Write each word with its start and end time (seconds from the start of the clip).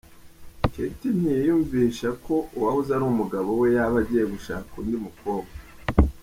Katy 0.73 1.07
ntiyiyumvisha 1.19 2.09
ko 2.25 2.35
uwahoze 2.57 2.89
ari 2.93 3.05
umugabo 3.13 3.49
we 3.61 3.67
yaba 3.75 3.97
agiye 4.03 4.25
gushaka 4.33 4.69
undi 4.79 4.95
mukobwa. 5.05 5.53